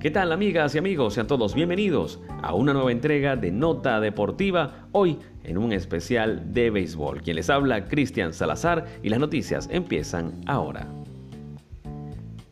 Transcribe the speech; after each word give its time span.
¿Qué 0.00 0.10
tal 0.10 0.32
amigas 0.32 0.74
y 0.74 0.78
amigos? 0.78 1.12
Sean 1.12 1.26
todos 1.26 1.54
bienvenidos 1.54 2.20
a 2.40 2.54
una 2.54 2.72
nueva 2.72 2.90
entrega 2.90 3.36
de 3.36 3.50
Nota 3.50 4.00
Deportiva, 4.00 4.88
hoy 4.92 5.18
en 5.44 5.58
un 5.58 5.74
especial 5.74 6.54
de 6.54 6.70
béisbol. 6.70 7.20
Quien 7.20 7.36
les 7.36 7.50
habla, 7.50 7.86
Cristian 7.86 8.32
Salazar, 8.32 8.86
y 9.02 9.10
las 9.10 9.20
noticias 9.20 9.68
empiezan 9.70 10.40
ahora. 10.46 10.88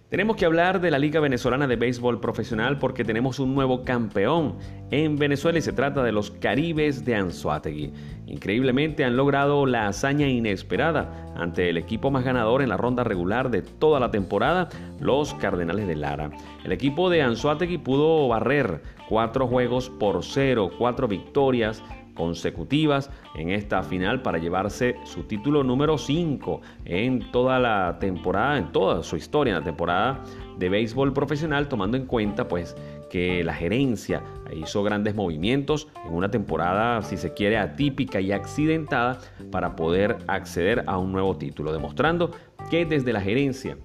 Tenemos 0.08 0.36
que 0.36 0.46
hablar 0.46 0.80
de 0.80 0.90
la 0.90 0.98
Liga 0.98 1.20
Venezolana 1.20 1.66
de 1.66 1.76
Béisbol 1.76 2.18
Profesional 2.18 2.78
porque 2.78 3.04
tenemos 3.04 3.38
un 3.40 3.54
nuevo 3.54 3.82
campeón 3.82 4.56
en 4.90 5.18
Venezuela 5.18 5.58
y 5.58 5.62
se 5.62 5.74
trata 5.74 6.02
de 6.02 6.12
los 6.12 6.30
Caribes 6.30 7.04
de 7.04 7.14
Anzuategui. 7.14 7.92
Increíblemente 8.26 9.04
han 9.04 9.18
logrado 9.18 9.66
la 9.66 9.86
hazaña 9.86 10.26
inesperada 10.26 11.34
ante 11.36 11.68
el 11.68 11.76
equipo 11.76 12.10
más 12.10 12.24
ganador 12.24 12.62
en 12.62 12.70
la 12.70 12.78
ronda 12.78 13.04
regular 13.04 13.50
de 13.50 13.60
toda 13.60 14.00
la 14.00 14.10
temporada, 14.10 14.70
los 14.98 15.34
Cardenales 15.34 15.86
de 15.86 15.96
Lara. 15.96 16.30
El 16.64 16.72
equipo 16.72 17.10
de 17.10 17.20
Anzuategui 17.20 17.76
pudo 17.76 18.28
barrer 18.28 18.80
cuatro 19.10 19.46
juegos 19.46 19.90
por 19.90 20.24
cero, 20.24 20.70
cuatro 20.78 21.06
victorias 21.06 21.82
consecutivas 22.18 23.10
en 23.36 23.50
esta 23.50 23.82
final 23.84 24.20
para 24.22 24.38
llevarse 24.38 24.96
su 25.04 25.22
título 25.22 25.62
número 25.62 25.96
5 25.96 26.60
en 26.84 27.30
toda 27.30 27.60
la 27.60 27.98
temporada, 28.00 28.58
en 28.58 28.72
toda 28.72 29.04
su 29.04 29.16
historia, 29.16 29.52
en 29.52 29.60
la 29.60 29.64
temporada 29.64 30.24
de 30.58 30.68
béisbol 30.68 31.12
profesional, 31.12 31.68
tomando 31.68 31.96
en 31.96 32.06
cuenta 32.06 32.48
pues 32.48 32.76
que 33.08 33.44
la 33.44 33.54
gerencia 33.54 34.22
hizo 34.52 34.82
grandes 34.82 35.14
movimientos 35.14 35.88
en 36.04 36.12
una 36.12 36.30
temporada, 36.30 37.00
si 37.02 37.16
se 37.16 37.32
quiere, 37.32 37.56
atípica 37.56 38.20
y 38.20 38.32
accidentada 38.32 39.20
para 39.52 39.76
poder 39.76 40.18
acceder 40.26 40.82
a 40.86 40.98
un 40.98 41.12
nuevo 41.12 41.36
título, 41.36 41.72
demostrando 41.72 42.32
que 42.68 42.84
desde 42.84 43.12
la 43.12 43.20
gerencia 43.20 43.78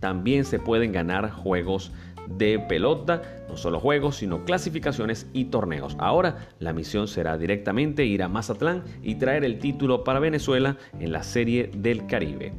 también 0.00 0.44
se 0.44 0.58
pueden 0.58 0.92
ganar 0.92 1.30
juegos 1.30 1.92
de 2.36 2.58
pelota, 2.58 3.22
no 3.48 3.56
solo 3.56 3.80
juegos, 3.80 4.16
sino 4.16 4.44
clasificaciones 4.44 5.28
y 5.32 5.46
torneos. 5.46 5.96
Ahora 5.98 6.48
la 6.58 6.72
misión 6.72 7.08
será 7.08 7.38
directamente 7.38 8.04
ir 8.04 8.22
a 8.22 8.28
Mazatlán 8.28 8.84
y 9.02 9.16
traer 9.16 9.44
el 9.44 9.58
título 9.58 10.04
para 10.04 10.20
Venezuela 10.20 10.76
en 10.98 11.12
la 11.12 11.22
Serie 11.22 11.70
del 11.74 12.06
Caribe. 12.06 12.52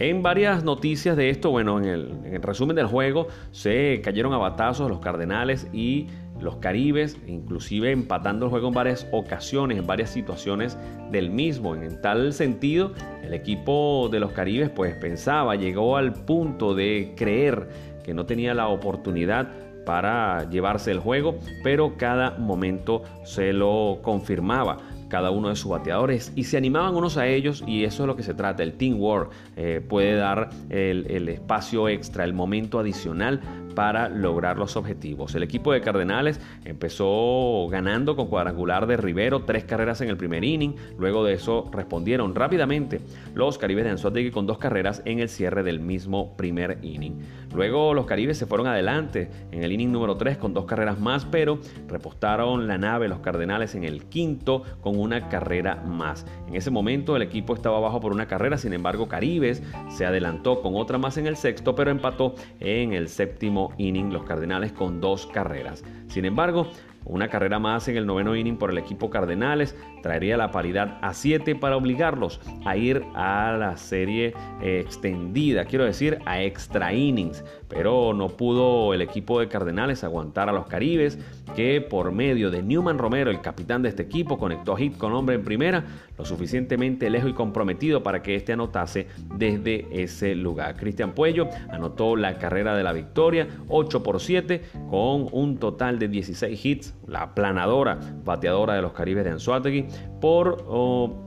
En 0.00 0.22
varias 0.22 0.64
noticias 0.64 1.14
de 1.14 1.28
esto, 1.28 1.50
bueno, 1.50 1.78
en 1.78 1.84
el, 1.84 2.42
resumen 2.42 2.74
del 2.74 2.86
juego 2.86 3.28
se 3.50 4.00
cayeron 4.02 4.32
a 4.32 4.38
batazos 4.38 4.88
los 4.88 5.00
Cardenales 5.00 5.68
y 5.74 6.06
los 6.40 6.56
Caribes, 6.56 7.18
inclusive 7.26 7.90
empatando 7.90 8.46
el 8.46 8.50
juego 8.50 8.68
en 8.68 8.72
varias 8.72 9.06
ocasiones, 9.12 9.76
en 9.76 9.86
varias 9.86 10.08
situaciones 10.08 10.78
del 11.10 11.28
mismo. 11.28 11.74
En 11.74 12.00
tal 12.00 12.32
sentido, 12.32 12.92
el 13.22 13.34
equipo 13.34 14.08
de 14.10 14.20
los 14.20 14.32
Caribes 14.32 14.70
pues 14.70 14.94
pensaba, 14.94 15.54
llegó 15.54 15.98
al 15.98 16.14
punto 16.14 16.74
de 16.74 17.12
creer 17.14 17.68
que 18.02 18.14
no 18.14 18.26
tenía 18.26 18.54
la 18.54 18.68
oportunidad 18.68 19.48
para 19.84 20.48
llevarse 20.50 20.90
el 20.90 21.00
juego, 21.00 21.38
pero 21.62 21.96
cada 21.96 22.32
momento 22.32 23.02
se 23.24 23.52
lo 23.52 23.98
confirmaba 24.02 24.76
cada 25.10 25.30
uno 25.30 25.50
de 25.50 25.56
sus 25.56 25.70
bateadores 25.70 26.32
y 26.34 26.44
se 26.44 26.56
animaban 26.56 26.94
unos 26.94 27.18
a 27.18 27.26
ellos 27.26 27.62
y 27.66 27.84
eso 27.84 28.04
es 28.04 28.06
lo 28.06 28.16
que 28.16 28.22
se 28.22 28.32
trata. 28.32 28.62
El 28.62 28.74
Team 28.74 28.98
War 28.98 29.28
eh, 29.56 29.84
puede 29.86 30.14
dar 30.14 30.48
el, 30.70 31.06
el, 31.10 31.28
espacio 31.28 31.88
extra, 31.88 32.24
el 32.24 32.32
momento 32.32 32.78
adicional 32.78 33.40
para 33.74 34.08
lograr 34.08 34.58
los 34.58 34.76
objetivos. 34.76 35.34
El 35.34 35.42
equipo 35.42 35.72
de 35.72 35.80
Cardenales 35.80 36.40
empezó 36.64 37.66
ganando 37.70 38.16
con 38.16 38.28
cuadrangular 38.28 38.86
de 38.86 38.96
Rivero, 38.96 39.44
tres 39.44 39.64
carreras 39.64 40.00
en 40.00 40.08
el 40.08 40.16
primer 40.16 40.44
inning. 40.44 40.74
Luego 40.98 41.24
de 41.24 41.34
eso 41.34 41.68
respondieron 41.72 42.34
rápidamente 42.34 43.00
los 43.34 43.58
Caribes 43.58 43.84
de 43.84 43.90
Anzuategui 43.90 44.30
con 44.30 44.46
dos 44.46 44.58
carreras 44.58 45.02
en 45.04 45.20
el 45.20 45.28
cierre 45.28 45.62
del 45.62 45.80
mismo 45.80 46.36
primer 46.36 46.78
inning. 46.82 47.20
Luego 47.54 47.94
los 47.94 48.06
Caribes 48.06 48.38
se 48.38 48.46
fueron 48.46 48.66
adelante 48.66 49.30
en 49.50 49.64
el 49.64 49.72
inning 49.72 49.90
número 49.90 50.16
3 50.16 50.38
con 50.38 50.54
dos 50.54 50.66
carreras 50.66 51.00
más, 51.00 51.24
pero 51.24 51.58
repostaron 51.88 52.68
la 52.68 52.78
nave 52.78 53.08
los 53.08 53.20
Cardenales 53.20 53.74
en 53.74 53.84
el 53.84 54.04
quinto 54.04 54.62
con 54.80 54.98
una 55.00 55.28
carrera 55.28 55.76
más. 55.76 56.26
En 56.46 56.54
ese 56.54 56.70
momento 56.70 57.16
el 57.16 57.22
equipo 57.22 57.54
estaba 57.54 57.78
abajo 57.78 58.00
por 58.00 58.12
una 58.12 58.26
carrera, 58.26 58.58
sin 58.58 58.72
embargo 58.72 59.08
Caribes 59.08 59.62
se 59.88 60.06
adelantó 60.06 60.60
con 60.62 60.76
otra 60.76 60.98
más 60.98 61.16
en 61.16 61.26
el 61.26 61.36
sexto, 61.36 61.74
pero 61.74 61.90
empató 61.90 62.34
en 62.60 62.92
el 62.92 63.08
séptimo 63.08 63.72
inning 63.78 64.12
los 64.12 64.24
Cardenales 64.24 64.72
con 64.72 65.00
dos 65.00 65.26
carreras. 65.26 65.84
Sin 66.08 66.24
embargo, 66.24 66.68
una 67.04 67.28
carrera 67.28 67.58
más 67.58 67.88
en 67.88 67.96
el 67.96 68.06
noveno 68.06 68.36
inning 68.36 68.56
por 68.56 68.70
el 68.70 68.78
equipo 68.78 69.10
Cardenales 69.10 69.74
traería 70.02 70.36
la 70.36 70.50
paridad 70.50 70.98
a 71.02 71.14
7 71.14 71.56
para 71.56 71.76
obligarlos 71.76 72.40
a 72.64 72.76
ir 72.76 73.02
a 73.14 73.56
la 73.58 73.76
serie 73.76 74.34
eh, 74.62 74.80
extendida, 74.80 75.64
quiero 75.64 75.84
decir, 75.84 76.18
a 76.26 76.42
extra 76.42 76.92
innings. 76.92 77.42
Pero 77.70 78.12
no 78.12 78.28
pudo 78.28 78.92
el 78.92 79.00
equipo 79.00 79.40
de 79.40 79.48
Cardenales 79.48 80.04
aguantar 80.04 80.48
a 80.48 80.52
los 80.52 80.66
Caribes, 80.66 81.18
que 81.54 81.80
por 81.80 82.12
medio 82.12 82.50
de 82.50 82.62
Newman 82.62 82.98
Romero, 82.98 83.30
el 83.30 83.40
capitán 83.40 83.82
de 83.82 83.88
este 83.88 84.02
equipo, 84.02 84.38
conectó 84.38 84.74
a 84.74 84.76
hit 84.76 84.98
con 84.98 85.12
hombre 85.12 85.36
en 85.36 85.44
primera, 85.44 85.84
lo 86.18 86.24
suficientemente 86.24 87.08
lejos 87.08 87.30
y 87.30 87.32
comprometido 87.32 88.02
para 88.02 88.22
que 88.22 88.34
este 88.34 88.52
anotase 88.52 89.06
desde 89.36 89.86
ese 89.90 90.34
lugar. 90.34 90.76
Cristian 90.76 91.14
Puello 91.14 91.48
anotó 91.70 92.16
la 92.16 92.38
carrera 92.38 92.76
de 92.76 92.82
la 92.82 92.92
victoria, 92.92 93.46
8 93.68 94.02
por 94.02 94.20
7, 94.20 94.62
con 94.90 95.28
un 95.32 95.58
total 95.58 95.98
de 95.98 96.08
16 96.08 96.64
hits, 96.66 96.94
la 97.06 97.34
planadora 97.34 97.98
bateadora 98.24 98.74
de 98.74 98.82
los 98.82 98.92
Caribes 98.92 99.24
de 99.24 99.30
Anzuategui, 99.30 99.86
por 100.20 100.64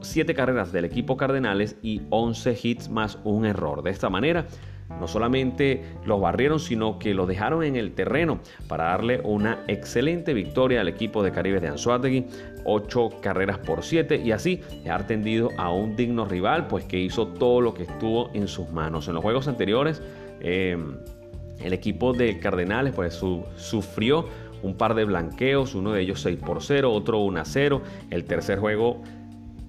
7 0.02 0.34
carreras 0.34 0.72
del 0.72 0.86
equipo 0.86 1.18
Cardenales 1.18 1.78
y 1.82 2.02
11 2.10 2.58
hits 2.62 2.90
más 2.90 3.18
un 3.24 3.46
error. 3.46 3.82
De 3.82 3.92
esta 3.92 4.10
manera, 4.10 4.46
no 4.90 5.08
solamente 5.08 5.84
los 6.06 6.22
barrieron, 6.22 6.60
sino 6.60 7.00
que 7.00 7.14
lo 7.14 7.26
dejaron 7.26 7.64
en 7.64 7.76
el 7.76 7.94
terreno 7.94 8.40
para 8.68 8.86
darle 8.86 9.22
una 9.24 9.64
excelente 9.68 10.34
victoria 10.34 10.82
al 10.82 10.88
equipo 10.88 11.24
de 11.24 11.32
Caribes 11.32 11.62
de 11.62 11.70
Anzuategui, 11.70 12.26
8 12.66 13.10
carreras 13.22 13.58
por 13.60 13.84
7 13.84 14.22
y 14.24 14.32
así 14.32 14.62
dejar 14.84 15.08
tendido 15.08 15.50
a 15.58 15.72
un 15.72 15.96
digno 15.96 16.26
rival, 16.26 16.68
pues 16.68 16.86
que 16.86 17.00
hizo 17.00 17.28
todo 17.28 17.62
lo 17.62 17.74
que 17.74 17.84
estuvo 17.84 18.30
en 18.34 18.48
sus 18.48 18.70
manos. 18.70 19.08
En 19.08 19.16
los 19.16 19.24
juegos 19.24 19.48
anteriores, 19.48 20.02
eh, 20.42 20.78
el 21.60 21.74
equipo 21.74 22.14
de 22.14 22.40
Cardenales 22.40 22.94
pues 22.94 23.22
sufrió 23.56 24.28
un 24.64 24.76
par 24.76 24.96
de 24.96 25.06
blanqueos, 25.06 25.76
uno 25.76 25.92
de 25.92 26.02
ellos 26.02 26.22
6 26.22 26.40
por 26.40 26.64
0, 26.64 26.92
otro 26.92 27.20
1 27.20 27.40
a 27.40 27.46
0. 27.46 27.82
El 28.10 28.24
tercer 28.24 28.60
juego 28.60 29.02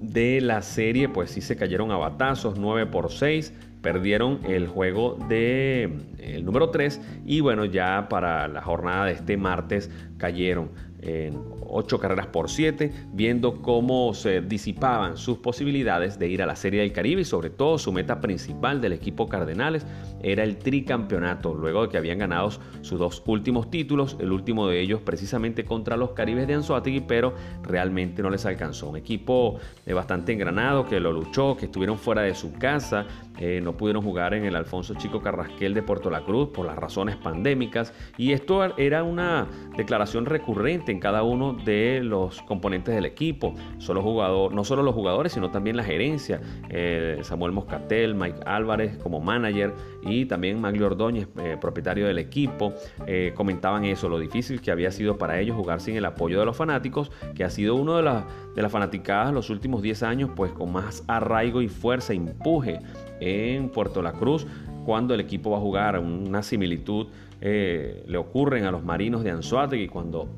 de 0.00 0.40
la 0.40 0.62
serie, 0.62 1.08
pues 1.08 1.32
sí 1.32 1.40
se 1.40 1.56
cayeron 1.56 1.90
a 1.90 1.96
batazos, 1.96 2.58
9 2.58 2.86
por 2.86 3.10
6. 3.10 3.52
Perdieron 3.84 4.40
el 4.44 4.66
juego 4.66 5.18
de 5.28 5.90
el 6.18 6.44
número 6.46 6.70
3 6.70 7.02
y 7.26 7.40
bueno, 7.40 7.66
ya 7.66 8.08
para 8.08 8.48
la 8.48 8.62
jornada 8.62 9.04
de 9.04 9.12
este 9.12 9.36
martes 9.36 9.90
cayeron 10.16 10.70
en 11.04 11.38
8 11.68 11.98
carreras 11.98 12.26
por 12.28 12.48
7, 12.48 12.92
viendo 13.12 13.60
cómo 13.60 14.14
se 14.14 14.40
disipaban 14.40 15.16
sus 15.16 15.38
posibilidades 15.38 16.18
de 16.18 16.28
ir 16.28 16.42
a 16.42 16.46
la 16.46 16.56
Serie 16.56 16.80
del 16.80 16.92
Caribe 16.92 17.22
y 17.22 17.24
sobre 17.24 17.50
todo 17.50 17.78
su 17.78 17.92
meta 17.92 18.20
principal 18.20 18.80
del 18.80 18.92
equipo 18.92 19.28
Cardenales 19.28 19.86
era 20.22 20.42
el 20.42 20.56
tricampeonato, 20.56 21.54
luego 21.54 21.82
de 21.82 21.88
que 21.90 21.98
habían 21.98 22.18
ganado 22.18 22.50
sus 22.80 22.98
dos 22.98 23.22
últimos 23.26 23.70
títulos, 23.70 24.16
el 24.20 24.32
último 24.32 24.68
de 24.68 24.80
ellos 24.80 25.00
precisamente 25.00 25.64
contra 25.64 25.96
los 25.96 26.10
Caribes 26.10 26.46
de 26.46 26.54
Anzuategui, 26.54 27.00
pero 27.00 27.34
realmente 27.62 28.22
no 28.22 28.30
les 28.30 28.46
alcanzó. 28.46 28.88
Un 28.88 28.96
equipo 28.96 29.58
bastante 29.86 30.32
engranado 30.32 30.86
que 30.86 31.00
lo 31.00 31.12
luchó, 31.12 31.56
que 31.56 31.66
estuvieron 31.66 31.98
fuera 31.98 32.22
de 32.22 32.34
su 32.34 32.52
casa, 32.54 33.06
eh, 33.38 33.60
no 33.62 33.76
pudieron 33.76 34.02
jugar 34.02 34.32
en 34.34 34.44
el 34.44 34.54
Alfonso 34.54 34.94
Chico 34.94 35.20
Carrasquel 35.20 35.74
de 35.74 35.82
Puerto 35.82 36.08
La 36.08 36.20
Cruz 36.20 36.50
por 36.50 36.66
las 36.66 36.76
razones 36.76 37.16
pandémicas 37.16 37.92
y 38.16 38.32
esto 38.32 38.78
era 38.78 39.02
una 39.02 39.48
declaración 39.76 40.24
recurrente 40.26 40.93
en 40.94 41.00
cada 41.00 41.24
uno 41.24 41.52
de 41.52 42.00
los 42.02 42.40
componentes 42.42 42.94
del 42.94 43.04
equipo, 43.04 43.54
solo 43.78 44.00
jugador, 44.00 44.54
no 44.54 44.64
solo 44.64 44.82
los 44.82 44.94
jugadores, 44.94 45.32
sino 45.32 45.50
también 45.50 45.76
la 45.76 45.82
gerencia, 45.82 46.40
eh, 46.70 47.18
Samuel 47.22 47.52
Moscatel, 47.52 48.14
Mike 48.14 48.40
Álvarez 48.46 48.96
como 48.98 49.20
manager 49.20 49.74
y 50.02 50.26
también 50.26 50.60
Maglio 50.60 50.86
Ordóñez, 50.86 51.28
eh, 51.38 51.56
propietario 51.60 52.06
del 52.06 52.18
equipo, 52.18 52.74
eh, 53.06 53.32
comentaban 53.34 53.84
eso, 53.84 54.08
lo 54.08 54.18
difícil 54.18 54.60
que 54.60 54.70
había 54.70 54.92
sido 54.92 55.18
para 55.18 55.40
ellos 55.40 55.56
jugar 55.56 55.80
sin 55.80 55.96
el 55.96 56.04
apoyo 56.04 56.38
de 56.38 56.46
los 56.46 56.56
fanáticos, 56.56 57.10
que 57.34 57.42
ha 57.42 57.50
sido 57.50 57.74
uno 57.74 57.96
de, 57.96 58.04
las 58.04 58.24
de 58.54 58.62
las 58.62 58.70
fanaticadas 58.70 59.34
los 59.34 59.50
últimos 59.50 59.82
10 59.82 60.02
años, 60.04 60.30
pues 60.36 60.52
con 60.52 60.72
más 60.72 61.02
arraigo 61.08 61.60
y 61.60 61.68
fuerza, 61.68 62.12
e 62.12 62.16
empuje 62.16 62.78
en 63.20 63.68
Puerto 63.68 64.00
La 64.00 64.12
Cruz, 64.12 64.46
cuando 64.86 65.14
el 65.14 65.20
equipo 65.20 65.50
va 65.50 65.58
a 65.58 65.60
jugar. 65.60 65.98
Una 65.98 66.42
similitud 66.42 67.08
le 67.40 68.16
ocurren 68.16 68.64
a 68.64 68.70
los 68.70 68.82
marinos 68.84 69.22
de 69.22 69.30
Anzuategui 69.30 69.88
cuando 69.88 70.28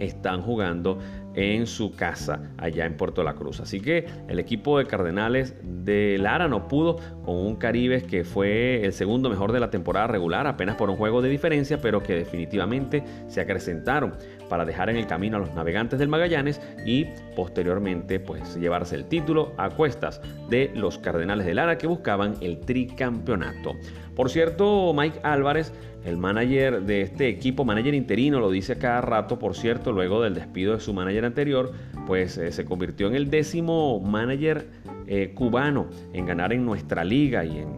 están 0.00 0.42
jugando 0.42 0.98
en 1.34 1.66
su 1.66 1.94
casa 1.94 2.50
allá 2.56 2.84
en 2.86 2.96
Puerto 2.96 3.22
La 3.22 3.34
Cruz. 3.34 3.60
Así 3.60 3.80
que 3.80 4.06
el 4.28 4.38
equipo 4.38 4.78
de 4.78 4.86
Cardenales 4.86 5.54
de 5.62 6.16
Lara 6.18 6.48
no 6.48 6.68
pudo 6.68 6.96
con 7.24 7.36
un 7.36 7.56
Caribes 7.56 8.02
que 8.02 8.24
fue 8.24 8.84
el 8.84 8.92
segundo 8.92 9.30
mejor 9.30 9.52
de 9.52 9.60
la 9.60 9.70
temporada 9.70 10.08
regular, 10.08 10.46
apenas 10.46 10.76
por 10.76 10.90
un 10.90 10.96
juego 10.96 11.22
de 11.22 11.28
diferencia, 11.28 11.80
pero 11.80 12.02
que 12.02 12.14
definitivamente 12.14 13.04
se 13.28 13.40
acrecentaron 13.40 14.14
para 14.48 14.64
dejar 14.64 14.90
en 14.90 14.96
el 14.96 15.06
camino 15.06 15.36
a 15.36 15.40
los 15.40 15.54
navegantes 15.54 15.98
del 15.98 16.08
Magallanes 16.08 16.60
y 16.84 17.06
posteriormente 17.36 18.20
pues 18.20 18.56
llevarse 18.56 18.96
el 18.96 19.04
título 19.04 19.52
a 19.56 19.70
cuestas 19.70 20.20
de 20.48 20.70
los 20.74 20.98
Cardenales 20.98 21.46
de 21.46 21.54
Lara 21.54 21.78
que 21.78 21.86
buscaban 21.86 22.34
el 22.40 22.60
tricampeonato. 22.60 23.74
Por 24.14 24.30
cierto, 24.30 24.92
Mike 24.94 25.20
Álvarez, 25.22 25.72
el 26.04 26.16
manager 26.16 26.82
de 26.82 27.02
este 27.02 27.28
equipo, 27.28 27.64
manager 27.64 27.94
interino, 27.94 28.40
lo 28.40 28.50
dice 28.50 28.76
cada 28.76 29.00
rato, 29.00 29.38
por 29.38 29.54
cierto, 29.54 29.92
luego 29.92 30.22
del 30.22 30.34
despido 30.34 30.74
de 30.74 30.80
su 30.80 30.92
manager 30.92 31.24
anterior, 31.24 31.72
pues 32.06 32.36
eh, 32.38 32.50
se 32.50 32.64
convirtió 32.64 33.06
en 33.06 33.14
el 33.14 33.30
décimo 33.30 34.00
manager 34.00 34.66
eh, 35.06 35.32
cubano 35.34 35.86
en 36.12 36.26
ganar 36.26 36.52
en 36.52 36.64
nuestra 36.64 37.04
liga 37.04 37.44
y 37.44 37.58
en, 37.58 37.76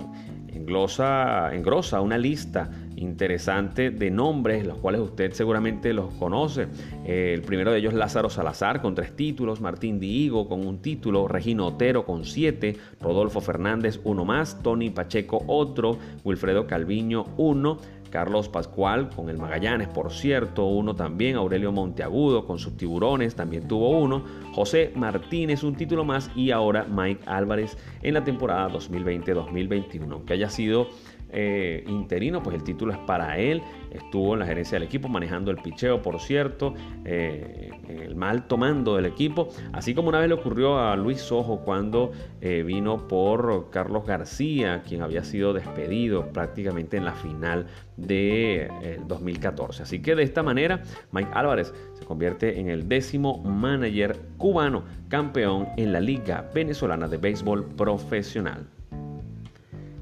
glosa, 0.55 1.55
engrosa 1.55 2.01
una 2.01 2.19
lista 2.19 2.71
interesante 2.97 3.91
de 3.91 4.11
nombres, 4.11 4.67
los 4.67 4.79
cuales 4.79 5.01
usted 5.01 5.33
seguramente 5.33 5.93
los 5.93 6.13
conoce. 6.15 6.69
Eh, 7.05 7.33
el 7.35 7.43
primero 7.43 7.73
de 7.73 7.79
ellos 7.79 7.95
Lázaro 7.95 8.29
Salazar 8.29 8.83
con 8.83 8.95
tres 8.95 9.17
títulos, 9.17 9.61
Martín 9.61 9.99
Diego 9.99 10.49
con 10.49 10.67
un 10.67 10.83
título, 10.83 11.27
Regino 11.27 11.67
Otero 11.67 12.05
con 12.05 12.25
siete, 12.25 12.77
Rodolfo 13.01 13.41
Fernández 13.41 14.01
uno 14.05 14.25
más, 14.25 14.63
Tony 14.63 14.91
Pacheco 14.91 15.43
otro, 15.47 15.99
Wilfredo 16.25 16.67
Calviño 16.67 17.27
uno, 17.37 17.79
Carlos 18.11 18.49
Pascual 18.49 19.11
con 19.15 19.29
el 19.31 19.39
Magallanes, 19.39 19.89
por 19.89 20.13
cierto, 20.13 20.67
uno 20.67 20.95
también, 20.95 21.37
Aurelio 21.37 21.73
Monteagudo 21.73 22.45
con 22.45 22.59
sus 22.59 22.77
tiburones, 22.77 23.35
también 23.35 23.67
tuvo 23.69 23.91
uno, 23.91 24.25
José 24.53 24.93
Martínez 24.95 25.63
un 25.63 25.75
título 25.75 26.05
más 26.05 26.31
y 26.35 26.51
ahora 26.51 26.85
Mike 26.85 27.23
Álvarez 27.27 27.79
en 28.03 28.15
la 28.15 28.25
temporada 28.25 28.69
2020-2021, 28.71 30.13
aunque 30.13 30.35
haya 30.35 30.51
sido 30.51 30.89
eh, 31.33 31.85
interino, 31.87 32.43
pues 32.43 32.57
el 32.57 32.65
título 32.65 32.93
es 32.93 32.99
para 32.99 33.39
él. 33.39 33.63
Estuvo 33.91 34.35
en 34.35 34.41
la 34.41 34.47
gerencia 34.47 34.77
del 34.79 34.87
equipo 34.87 35.09
manejando 35.09 35.51
el 35.51 35.57
picheo, 35.59 36.03
por 36.03 36.21
cierto, 36.21 36.75
eh, 37.05 37.71
el 37.89 38.15
mal 38.15 38.47
tomando 38.47 38.97
del 38.97 39.07
equipo, 39.07 39.49
así 39.73 39.95
como 39.95 40.09
una 40.09 40.21
vez 40.21 40.29
le 40.29 40.35
ocurrió 40.35 40.79
a 40.79 40.97
Luis 40.97 41.21
Sojo 41.21 41.61
cuando 41.61 42.13
eh, 42.41 42.63
vino 42.63 43.09
por 43.09 43.71
Carlos 43.71 44.07
García, 44.07 44.83
quien 44.87 45.03
había 45.03 45.25
sido 45.25 45.53
despedido 45.53 46.33
prácticamente 46.33 46.97
en 46.97 47.05
la 47.05 47.13
final 47.13 47.67
de 47.97 48.99
2014. 49.07 49.83
Así 49.83 50.01
que 50.01 50.15
de 50.15 50.23
esta 50.23 50.43
manera, 50.43 50.83
Mike 51.13 51.31
Álvarez 51.35 51.75
se 51.95 52.05
convierte 52.05 52.61
en 52.61 52.69
el 52.69 52.89
décimo 52.89 53.39
manager 53.43 54.19
cubano 54.39 54.85
campeón 55.09 55.69
en 55.77 55.93
la 55.93 56.01
Liga 56.01 56.51
Venezolana 56.55 57.09
de 57.09 57.19
Béisbol 57.19 57.65
Profesional. 57.77 58.67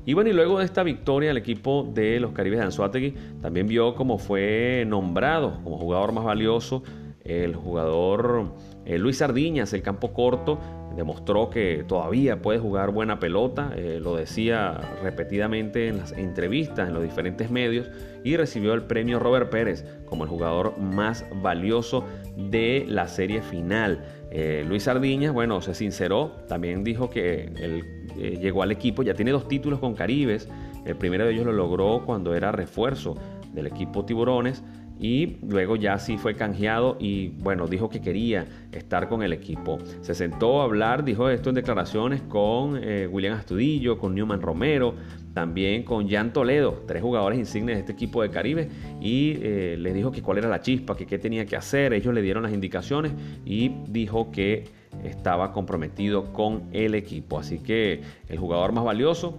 Y 0.09 0.15
bueno, 0.15 0.31
y 0.31 0.33
luego 0.33 0.59
de 0.59 0.65
esta 0.65 0.83
victoria, 0.85 1.33
el 1.33 1.37
equipo 1.37 1.87
de 1.93 2.19
los 2.19 2.33
Caribes 2.33 2.61
de 2.61 2.65
Anzuategui 2.65 3.13
también 3.43 3.67
vio 3.67 3.95
cómo 3.95 4.17
fue 4.17 4.87
nombrado 4.87 5.61
como 5.63 5.77
jugador 5.77 6.13
más 6.13 6.25
valioso 6.25 6.83
el 7.29 7.55
jugador 7.55 8.55
eh, 8.87 8.97
Luis 8.97 9.19
Sardiñas, 9.19 9.75
el 9.75 9.83
campo 9.83 10.15
corto, 10.15 10.59
demostró 10.97 11.51
que 11.51 11.85
todavía 11.87 12.41
puede 12.41 12.59
jugar 12.59 12.91
buena 12.91 13.21
pelota, 13.21 13.73
eh, 13.77 14.01
lo 14.03 14.17
decía 14.17 14.81
repetidamente 15.03 15.89
en 15.89 15.99
las 15.99 16.13
entrevistas 16.13 16.89
en 16.89 16.95
los 16.95 17.03
diferentes 17.03 17.51
medios 17.51 17.91
y 18.25 18.37
recibió 18.39 18.73
el 18.73 18.85
premio 18.85 19.19
Robert 19.19 19.51
Pérez 19.51 19.85
como 20.07 20.25
el 20.25 20.31
jugador 20.31 20.79
más 20.79 21.27
valioso 21.43 22.03
de 22.35 22.87
la 22.89 23.09
serie 23.09 23.43
final. 23.43 24.03
Eh, 24.31 24.65
Luis 24.67 24.85
Sardiñas, 24.85 25.35
bueno, 25.35 25.61
se 25.61 25.75
sinceró, 25.75 26.33
también 26.49 26.83
dijo 26.83 27.11
que 27.11 27.45
el 27.57 27.98
eh, 28.17 28.39
llegó 28.41 28.63
al 28.63 28.73
equipo, 28.73 29.03
ya 29.03 29.15
tiene 29.15 29.31
dos 29.31 29.49
títulos 29.49 29.79
con 29.79 29.95
Caribes, 29.95 30.49
el 30.85 30.97
primero 30.97 31.25
de 31.25 31.33
ellos 31.33 31.47
lo 31.47 31.53
logró 31.53 32.03
cuando 32.05 32.35
era 32.35 32.53
refuerzo 32.53 33.17
del 33.53 33.67
equipo 33.67 34.05
Tiburones 34.05 34.63
y 35.01 35.37
luego 35.47 35.77
ya 35.77 35.99
sí 35.99 36.19
fue 36.19 36.35
canjeado 36.35 36.97
y 36.99 37.29
bueno, 37.29 37.67
dijo 37.67 37.89
que 37.89 38.01
quería 38.01 38.47
estar 38.73 39.09
con 39.09 39.23
el 39.23 39.33
equipo. 39.33 39.79
Se 40.01 40.15
sentó 40.15 40.61
a 40.61 40.65
hablar, 40.65 41.05
dijo 41.05 41.29
esto 41.31 41.51
en 41.51 41.55
declaraciones 41.55 42.23
con 42.23 42.81
eh, 42.83 43.07
William 43.07 43.35
Astudillo, 43.35 43.99
con 43.99 44.15
Newman 44.15 44.43
Romero, 44.43 44.95
también 45.35 45.85
con 45.85 46.09
Jan 46.09 46.33
Toledo, 46.33 46.83
tres 46.87 47.03
jugadores 47.03 47.39
insignes 47.39 47.77
de 47.77 47.81
este 47.81 47.93
equipo 47.93 48.23
de 48.23 48.31
Caribe 48.31 48.69
y 49.01 49.37
eh, 49.41 49.77
les 49.79 49.95
dijo 49.95 50.11
que 50.11 50.21
cuál 50.21 50.39
era 50.39 50.49
la 50.49 50.61
chispa, 50.61 50.97
que 50.97 51.07
qué 51.07 51.19
tenía 51.19 51.47
que 51.47 51.55
hacer, 51.55 51.93
ellos 51.93 52.13
le 52.13 52.23
dieron 52.23 52.43
las 52.43 52.53
indicaciones 52.53 53.13
y 53.45 53.71
dijo 53.87 54.33
que 54.33 54.65
estaba 55.05 55.53
comprometido 55.53 56.33
con 56.33 56.65
el 56.73 56.95
equipo. 56.95 57.39
Así 57.39 57.59
que 57.59 58.03
el 58.29 58.39
jugador 58.39 58.73
más 58.73 58.85
valioso 58.85 59.39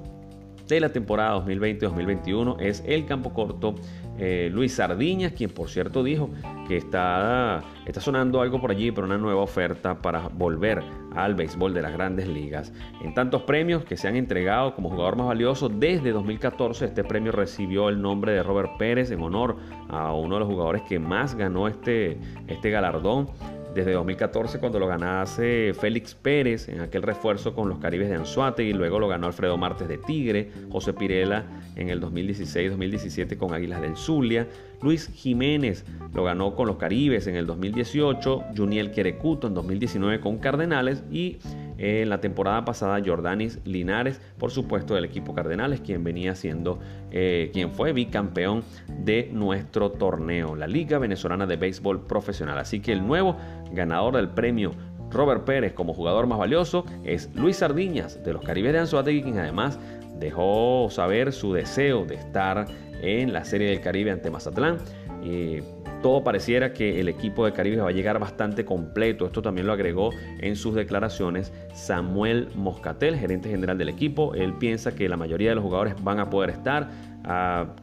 de 0.67 0.79
la 0.79 0.89
temporada 0.89 1.43
2020-2021 1.45 2.57
es 2.59 2.83
el 2.85 3.05
campo 3.05 3.33
corto 3.33 3.75
eh, 4.19 4.49
Luis 4.51 4.75
Sardiñas, 4.75 5.31
quien 5.31 5.49
por 5.49 5.69
cierto 5.69 6.03
dijo 6.03 6.29
que 6.67 6.75
está, 6.75 7.63
está 7.85 8.01
sonando 8.01 8.41
algo 8.41 8.59
por 8.59 8.71
allí, 8.71 8.91
pero 8.91 9.07
una 9.07 9.17
nueva 9.17 9.41
oferta 9.41 10.01
para 10.01 10.27
volver 10.27 10.83
al 11.15 11.35
béisbol 11.35 11.73
de 11.73 11.81
las 11.81 11.93
grandes 11.93 12.27
ligas. 12.27 12.73
En 13.01 13.13
tantos 13.13 13.43
premios 13.43 13.85
que 13.85 13.95
se 13.95 14.09
han 14.09 14.17
entregado 14.17 14.75
como 14.75 14.89
jugador 14.89 15.15
más 15.15 15.27
valioso 15.27 15.69
desde 15.69 16.11
2014, 16.11 16.85
este 16.85 17.03
premio 17.03 17.31
recibió 17.31 17.87
el 17.87 18.01
nombre 18.01 18.33
de 18.33 18.43
Robert 18.43 18.77
Pérez 18.77 19.09
en 19.11 19.21
honor 19.21 19.55
a 19.87 20.13
uno 20.13 20.35
de 20.35 20.39
los 20.41 20.49
jugadores 20.49 20.81
que 20.83 20.99
más 20.99 21.35
ganó 21.35 21.69
este, 21.69 22.19
este 22.47 22.69
galardón 22.69 23.29
desde 23.73 23.93
2014 23.93 24.59
cuando 24.59 24.79
lo 24.79 24.87
ganase 24.87 25.73
Félix 25.79 26.15
Pérez 26.15 26.69
en 26.69 26.81
aquel 26.81 27.03
refuerzo 27.03 27.53
con 27.53 27.69
los 27.69 27.79
Caribes 27.79 28.09
de 28.09 28.15
Anzuate 28.15 28.63
y 28.63 28.73
luego 28.73 28.99
lo 28.99 29.07
ganó 29.07 29.27
Alfredo 29.27 29.57
Martes 29.57 29.87
de 29.87 29.97
Tigre, 29.97 30.51
José 30.71 30.93
Pirela 30.93 31.45
en 31.75 31.89
el 31.89 32.01
2016-2017 32.01 33.37
con 33.37 33.53
Águilas 33.53 33.81
del 33.81 33.95
Zulia, 33.95 34.47
Luis 34.81 35.09
Jiménez 35.13 35.85
lo 36.13 36.23
ganó 36.23 36.55
con 36.55 36.67
los 36.67 36.77
Caribes 36.77 37.27
en 37.27 37.35
el 37.35 37.45
2018, 37.45 38.43
Juniel 38.55 38.91
Querecuto 38.91 39.47
en 39.47 39.53
2019 39.53 40.19
con 40.19 40.37
Cardenales 40.37 41.03
y 41.11 41.37
en 41.77 42.09
la 42.09 42.19
temporada 42.19 42.65
pasada 42.65 43.01
Jordanis 43.03 43.59
Linares, 43.63 44.19
por 44.37 44.51
supuesto 44.51 44.95
del 44.95 45.05
equipo 45.05 45.33
Cardenales, 45.33 45.79
quien 45.79 46.03
venía 46.03 46.35
siendo, 46.35 46.79
eh, 47.11 47.49
quien 47.53 47.71
fue 47.71 47.93
bicampeón 47.93 48.63
de 48.99 49.29
nuestro 49.31 49.91
torneo, 49.91 50.55
la 50.55 50.67
Liga 50.67 50.99
Venezolana 50.99 51.45
de 51.45 51.55
Béisbol 51.55 52.05
Profesional. 52.05 52.57
Así 52.57 52.81
que 52.81 52.91
el 52.91 53.05
nuevo 53.07 53.37
ganador 53.71 54.17
del 54.17 54.29
premio 54.29 54.71
Robert 55.09 55.45
Pérez 55.45 55.73
como 55.73 55.93
jugador 55.93 56.27
más 56.27 56.37
valioso 56.37 56.85
es 57.03 57.29
Luis 57.33 57.57
Sardiñas 57.57 58.23
de 58.23 58.33
los 58.33 58.43
Caribes 58.43 58.73
de 58.73 58.79
Anzuategui, 58.79 59.23
quien 59.23 59.39
además 59.39 59.79
dejó 60.19 60.87
saber 60.89 61.31
su 61.31 61.53
deseo 61.53 62.05
de 62.05 62.15
estar 62.15 62.65
en 63.01 63.33
la 63.33 63.45
Serie 63.45 63.69
del 63.69 63.81
Caribe 63.81 64.11
ante 64.11 64.29
Mazatlán. 64.29 64.77
Y 65.23 65.59
todo 66.01 66.23
pareciera 66.23 66.71
que 66.71 66.99
el 66.99 67.09
equipo 67.09 67.45
de 67.45 67.51
Caribe 67.51 67.81
va 67.81 67.89
a 67.89 67.91
llegar 67.91 68.19
bastante 68.19 68.63
completo. 68.63 69.25
Esto 69.25 69.41
también 69.41 69.67
lo 69.67 69.73
agregó 69.73 70.11
en 70.39 70.55
sus 70.55 70.75
declaraciones 70.75 71.51
Samuel 71.73 72.49
Moscatel, 72.55 73.17
gerente 73.17 73.49
general 73.49 73.77
del 73.77 73.89
equipo. 73.89 74.33
Él 74.33 74.53
piensa 74.53 74.95
que 74.95 75.09
la 75.09 75.17
mayoría 75.17 75.49
de 75.49 75.55
los 75.55 75.63
jugadores 75.63 75.95
van 76.01 76.19
a 76.19 76.29
poder 76.29 76.51
estar 76.51 76.89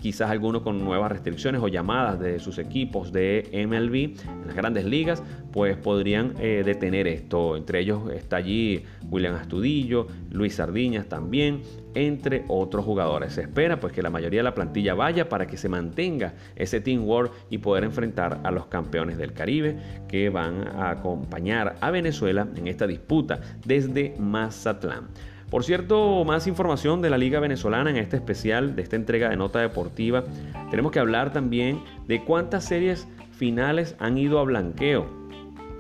quizás 0.01 0.31
algunos 0.31 0.63
con 0.63 0.85
nuevas 0.85 1.13
restricciones 1.13 1.63
o 1.63 1.69
llamadas 1.69 2.19
de 2.19 2.39
sus 2.39 2.59
equipos 2.59 3.13
de 3.13 3.49
MLB 3.53 3.95
en 4.29 4.47
las 4.47 4.57
grandes 4.57 4.85
ligas, 4.85 5.23
pues 5.53 5.77
podrían 5.77 6.35
eh, 6.41 6.63
detener 6.65 7.07
esto. 7.07 7.57
Entre 7.57 7.81
ellos 7.81 8.11
está 8.13 8.37
allí 8.37 8.85
William 9.11 9.35
Astudillo, 9.35 10.07
Luis 10.31 10.57
Sardiñas 10.57 11.07
también, 11.07 11.63
entre 11.95 12.45
otros 12.49 12.85
jugadores. 12.85 13.35
Se 13.35 13.43
espera 13.43 13.79
pues 13.79 13.93
que 13.93 14.03
la 14.03 14.11
mayoría 14.11 14.41
de 14.41 14.45
la 14.45 14.55
plantilla 14.55 14.95
vaya 14.95 15.29
para 15.29 15.47
que 15.47 15.57
se 15.57 15.69
mantenga 15.69 16.35
ese 16.57 16.81
teamwork 16.81 17.33
y 17.51 17.59
poder 17.59 17.85
enfrentar 17.85 18.41
a 18.45 18.51
los 18.51 18.67
campeones 18.67 19.17
del 19.17 19.33
Caribe 19.33 19.79
que 20.09 20.29
van 20.29 20.67
a 20.69 20.91
acompañar 20.91 21.77
a 21.81 21.91
Venezuela 21.91 22.47
en 22.55 22.67
esta 22.67 22.87
disputa 22.87 23.41
desde 23.65 24.15
Mazatlán. 24.19 25.09
Por 25.51 25.63
cierto, 25.63 26.25
más 26.25 26.49
información 26.49 27.01
de 27.01 27.11
la 27.11 27.19
Liga 27.19 27.39
Venezolana 27.39 27.91
en 27.91 27.97
este 27.97 28.17
especial 28.17 28.75
de 28.75 28.83
esta 28.83 28.97
entrega 28.97 29.29
de 29.29 29.37
nota 29.37 29.61
deportiva. 29.61 30.25
Tenemos 30.71 30.91
que 30.91 30.99
hablar 30.99 31.33
también 31.33 31.81
de 32.09 32.25
cuántas 32.25 32.65
series 32.65 33.07
finales 33.31 33.95
han 34.01 34.19
ido 34.19 34.41
a 34.41 34.45
blanqueo. 34.45 35.07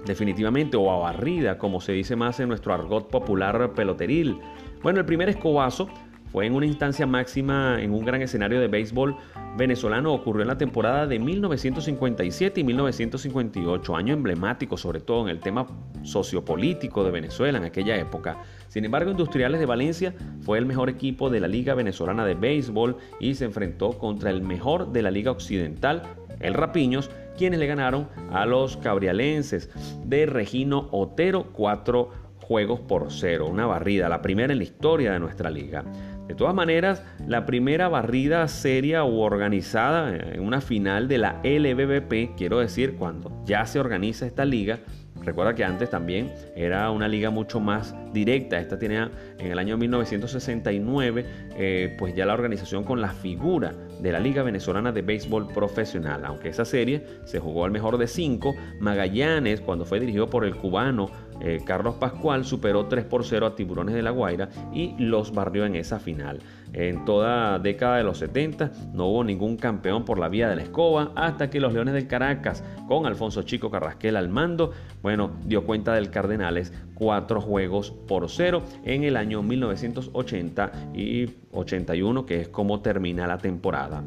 Definitivamente, 0.05 0.77
o 0.77 0.93
a 0.93 0.99
barrida, 0.99 1.59
como 1.59 1.81
se 1.81 1.93
dice 1.93 2.15
más 2.15 2.39
en 2.39 2.49
nuestro 2.49 2.73
argot 2.73 3.11
popular 3.11 3.73
peloteril. 3.75 4.39
Bueno, 4.85 5.01
el 5.01 5.07
primer 5.07 5.29
escobazo 5.29 5.89
fue 6.37 6.45
en 6.45 6.55
una 6.55 6.67
instancia 6.67 7.07
máxima 7.07 7.81
en 7.81 7.95
un 7.95 8.05
gran 8.05 8.21
escenario 8.21 8.61
de 8.61 8.69
béisbol 8.69 9.17
venezolano. 9.57 10.13
Ocurrió 10.13 10.43
en 10.43 10.49
la 10.49 10.59
temporada 10.59 11.07
de 11.07 11.19
1957 11.19 12.61
y 12.61 12.63
1958, 12.63 13.97
año 13.97 14.13
emblemático 14.13 14.77
sobre 14.77 15.01
todo 15.01 15.23
en 15.23 15.29
el 15.31 15.41
tema 15.41 15.67
sociopolítico 16.03 17.05
de 17.05 17.11
Venezuela 17.11 17.57
en 17.57 17.65
aquella 17.65 17.97
época. 17.97 18.37
Sin 18.69 18.85
embargo, 18.85 19.13
Industriales 19.13 19.61
de 19.61 19.65
Valencia 19.65 20.15
fue 20.43 20.59
el 20.59 20.67
mejor 20.67 20.91
equipo 20.91 21.31
de 21.31 21.41
la 21.41 21.49
Liga 21.49 21.73
Venezolana 21.73 22.27
de 22.27 22.35
Béisbol 22.35 22.99
y 23.19 23.35
se 23.35 23.47
enfrentó 23.47 23.93
contra 23.93 24.29
el 24.29 24.43
mejor 24.43 24.93
de 24.93 25.01
la 25.01 25.11
Liga 25.11 25.31
Occidental, 25.31 26.03
el 26.41 26.53
Rapiños, 26.53 27.11
quienes 27.39 27.61
le 27.61 27.67
ganaron 27.67 28.09
a 28.31 28.45
los 28.45 28.77
cabrialenses 28.77 29.71
de 30.05 30.27
Regino 30.27 30.89
Otero 30.91 31.47
4 31.55 32.27
juegos 32.47 32.79
por 32.81 33.11
cero, 33.11 33.49
una 33.49 33.67
barrida, 33.67 34.09
la 34.09 34.23
primera 34.23 34.53
en 34.53 34.59
la 34.59 34.65
historia 34.65 35.13
de 35.13 35.19
nuestra 35.19 35.51
liga. 35.51 35.85
De 36.27 36.35
todas 36.35 36.55
maneras, 36.55 37.03
la 37.27 37.47
primera 37.47 37.89
barrida 37.89 38.49
seria 38.49 39.05
u 39.05 39.21
organizada 39.21 40.15
en 40.17 40.41
una 40.41 40.61
final 40.61 41.07
de 41.07 41.19
la 41.19 41.41
LBBP, 41.45 42.37
quiero 42.37 42.59
decir, 42.59 42.97
cuando 42.97 43.31
ya 43.45 43.65
se 43.65 43.79
organiza 43.79 44.27
esta 44.27 44.45
liga, 44.45 44.81
Recuerda 45.27 45.57
que 45.57 45.65
antes 45.65 45.91
también 45.91 46.33
era 46.55 46.89
una 46.93 47.09
liga 47.09 47.31
mucho 47.31 47.59
más 47.59 47.97
directa. 48.13 48.61
Esta 48.61 48.79
tenía 48.79 49.11
en 49.39 49.51
el 49.51 49.59
año 49.59 49.77
1969, 49.77 51.27
eh, 51.57 51.97
pues 51.99 52.15
ya 52.15 52.25
la 52.25 52.35
organización 52.35 52.85
con 52.85 53.01
la 53.01 53.09
figura 53.09 53.75
de 54.01 54.13
la 54.13 54.21
Liga 54.21 54.45
Venezolana 54.45 54.93
de 54.93 55.03
Béisbol 55.03 55.49
Profesional. 55.49 56.25
Aunque 56.25 56.51
esa 56.51 56.65
serie 56.65 57.05
se 57.25 57.41
jugó 57.41 57.65
al 57.65 57.73
mejor 57.73 57.99
de 57.99 58.07
cinco, 58.07 58.55
Magallanes, 58.79 59.61
cuando 59.61 59.85
fue 59.85 59.99
dirigido 59.99 60.31
por 60.31 60.45
el 60.45 60.55
cubano 60.55 61.11
eh, 61.41 61.61
Carlos 61.65 61.95
Pascual, 61.97 62.45
superó 62.45 62.87
3 62.87 63.05
por 63.05 63.25
0 63.25 63.47
a 63.47 63.55
Tiburones 63.55 63.95
de 63.95 64.03
la 64.03 64.11
Guaira 64.11 64.49
y 64.73 64.95
los 64.99 65.33
barrió 65.33 65.65
en 65.67 65.77
esa 65.77 65.99
final. 65.99 66.41
En 66.73 67.05
toda 67.05 67.59
década 67.59 67.99
de 67.99 68.05
los 68.05 68.19
70 68.19 68.71
no 68.93 69.07
hubo 69.07 69.25
ningún 69.25 69.57
campeón 69.57 70.05
por 70.05 70.19
la 70.19 70.29
vía 70.29 70.49
de 70.49 70.57
la 70.57 70.63
escoba 70.63 71.13
hasta 71.15 71.49
que 71.49 71.61
los 71.61 71.73
Leones 71.73 71.95
del 71.95 72.07
Caracas, 72.07 72.63
con 72.87 73.07
Alfonso 73.07 73.43
Chico 73.43 73.71
Carrasquel 73.71 74.17
al 74.17 74.29
mando, 74.29 74.73
bueno, 75.03 75.31
dio 75.45 75.65
cuenta 75.65 75.95
del 75.95 76.11
Cardenales 76.11 76.73
cuatro 76.95 77.41
juegos 77.41 77.91
por 77.91 78.29
cero 78.29 78.63
en 78.85 79.05
el 79.05 79.17
año 79.17 79.43
1980 79.43 80.73
y 80.95 81.31
81, 81.53 82.27
que 82.27 82.41
es 82.43 82.49
como 82.49 82.81
termina 82.81 83.27
la 83.27 83.39
temporada. 83.39 84.03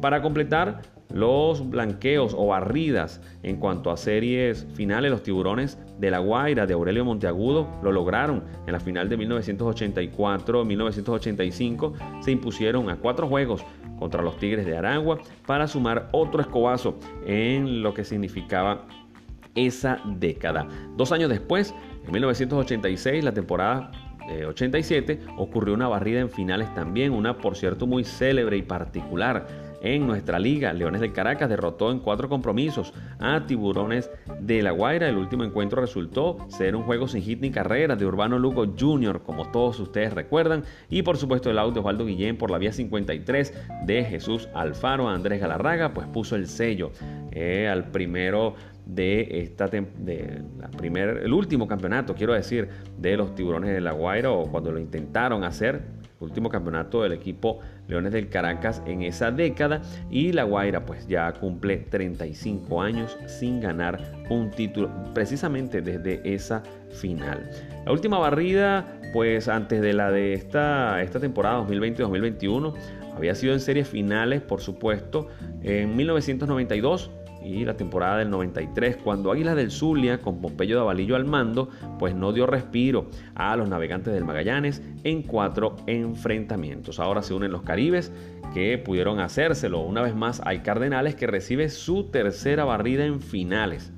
Para 0.00 0.22
completar, 0.22 0.80
los 1.10 1.68
blanqueos 1.68 2.34
o 2.36 2.48
barridas 2.48 3.20
en 3.42 3.56
cuanto 3.56 3.90
a 3.90 3.96
series 3.96 4.66
finales, 4.74 5.10
los 5.10 5.22
tiburones 5.22 5.78
de 5.98 6.10
La 6.10 6.18
Guaira 6.18 6.66
de 6.66 6.74
Aurelio 6.74 7.02
Monteagudo 7.04 7.66
lo 7.82 7.92
lograron. 7.92 8.44
En 8.66 8.72
la 8.72 8.80
final 8.80 9.08
de 9.08 9.18
1984-1985 9.18 11.92
se 12.20 12.30
impusieron 12.30 12.90
a 12.90 12.96
cuatro 12.96 13.26
juegos 13.26 13.64
contra 13.98 14.22
los 14.22 14.38
Tigres 14.38 14.66
de 14.66 14.76
Aragua 14.76 15.18
para 15.46 15.66
sumar 15.66 16.08
otro 16.12 16.40
escobazo 16.40 16.98
en 17.26 17.82
lo 17.82 17.94
que 17.94 18.04
significaba 18.04 18.86
esa 19.54 19.98
década. 20.04 20.68
Dos 20.96 21.10
años 21.12 21.30
después, 21.30 21.74
en 22.04 22.12
1986, 22.12 23.24
la 23.24 23.32
temporada 23.32 23.90
87, 24.46 25.20
ocurrió 25.38 25.74
una 25.74 25.88
barrida 25.88 26.20
en 26.20 26.30
finales 26.30 26.72
también, 26.74 27.12
una 27.12 27.38
por 27.38 27.56
cierto 27.56 27.86
muy 27.86 28.04
célebre 28.04 28.56
y 28.56 28.62
particular 28.62 29.46
en 29.80 30.06
nuestra 30.06 30.38
liga. 30.38 30.72
Leones 30.72 31.00
de 31.00 31.12
Caracas 31.12 31.48
derrotó 31.48 31.90
en 31.90 32.00
cuatro 32.00 32.28
compromisos 32.28 32.92
a 33.18 33.46
Tiburones 33.46 34.10
de 34.40 34.62
La 34.62 34.70
Guaira. 34.70 35.08
El 35.08 35.16
último 35.16 35.44
encuentro 35.44 35.80
resultó 35.80 36.38
ser 36.48 36.76
un 36.76 36.82
juego 36.82 37.08
sin 37.08 37.22
hit 37.22 37.40
ni 37.40 37.50
carrera 37.50 37.96
de 37.96 38.06
Urbano 38.06 38.38
Lugo 38.38 38.66
Jr., 38.78 39.22
como 39.22 39.50
todos 39.50 39.78
ustedes 39.80 40.12
recuerdan. 40.12 40.64
Y 40.88 41.02
por 41.02 41.16
supuesto 41.16 41.50
el 41.50 41.58
auto 41.58 41.74
de 41.74 41.80
Osvaldo 41.80 42.06
Guillén 42.06 42.36
por 42.36 42.50
la 42.50 42.58
vía 42.58 42.72
53 42.72 43.54
de 43.84 44.04
Jesús 44.04 44.48
Alfaro. 44.54 45.08
Andrés 45.08 45.40
Galarraga 45.40 45.94
pues 45.94 46.06
puso 46.08 46.36
el 46.36 46.46
sello 46.46 46.90
eh, 47.30 47.68
al 47.68 47.90
primero 47.90 48.54
de 48.86 49.42
esta 49.42 49.66
de 49.66 50.42
primer, 50.78 51.18
el 51.18 51.34
último 51.34 51.68
campeonato, 51.68 52.14
quiero 52.14 52.32
decir, 52.32 52.68
de 52.96 53.18
los 53.18 53.34
Tiburones 53.34 53.70
de 53.70 53.82
La 53.82 53.92
Guaira 53.92 54.30
o 54.30 54.50
cuando 54.50 54.72
lo 54.72 54.78
intentaron 54.78 55.44
hacer 55.44 55.82
último 56.20 56.48
campeonato 56.48 57.02
del 57.02 57.12
equipo 57.12 57.60
Leones 57.88 58.12
del 58.12 58.28
Caracas 58.28 58.82
en 58.86 59.02
esa 59.02 59.30
década 59.30 59.82
y 60.10 60.32
La 60.32 60.44
Guaira 60.44 60.84
pues 60.86 61.06
ya 61.08 61.32
cumple 61.32 61.78
35 61.78 62.82
años 62.82 63.16
sin 63.26 63.60
ganar 63.60 64.24
un 64.30 64.50
título 64.50 64.90
precisamente 65.14 65.82
desde 65.82 66.20
esa 66.24 66.62
final. 66.90 67.50
La 67.84 67.92
última 67.92 68.18
barrida 68.18 68.86
pues 69.12 69.48
antes 69.48 69.80
de 69.80 69.94
la 69.94 70.10
de 70.10 70.34
esta, 70.34 71.02
esta 71.02 71.18
temporada 71.18 71.62
2020-2021 71.62 72.74
había 73.16 73.34
sido 73.34 73.54
en 73.54 73.60
series 73.60 73.88
finales 73.88 74.42
por 74.42 74.60
supuesto 74.60 75.28
en 75.62 75.96
1992 75.96 77.10
y 77.44 77.64
la 77.64 77.76
temporada 77.76 78.18
del 78.18 78.30
93, 78.30 78.96
cuando 78.96 79.32
Águilas 79.32 79.56
del 79.56 79.70
Zulia, 79.70 80.18
con 80.18 80.40
Pompeyo 80.40 80.76
de 80.76 80.82
Avalillo 80.82 81.16
al 81.16 81.24
mando, 81.24 81.68
pues 81.98 82.14
no 82.14 82.32
dio 82.32 82.46
respiro 82.46 83.06
a 83.34 83.56
los 83.56 83.68
navegantes 83.68 84.12
del 84.12 84.24
Magallanes 84.24 84.82
en 85.04 85.22
cuatro 85.22 85.76
enfrentamientos. 85.86 87.00
Ahora 87.00 87.22
se 87.22 87.34
unen 87.34 87.52
los 87.52 87.62
Caribes, 87.62 88.12
que 88.54 88.78
pudieron 88.78 89.20
hacérselo. 89.20 89.80
Una 89.80 90.02
vez 90.02 90.14
más, 90.14 90.40
hay 90.44 90.60
Cardenales 90.60 91.14
que 91.14 91.26
recibe 91.26 91.68
su 91.68 92.04
tercera 92.04 92.64
barrida 92.64 93.04
en 93.04 93.20
finales. 93.20 93.92